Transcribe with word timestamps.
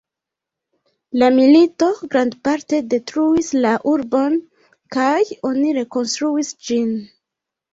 La 1.23 1.27
milito 1.35 1.89
grandparte 2.15 2.79
detruis 2.93 3.51
la 3.67 3.75
urbon, 3.93 4.41
kaj 4.97 5.15
oni 5.51 5.77
rekonstruis 5.81 6.51
ĝin. 6.71 6.91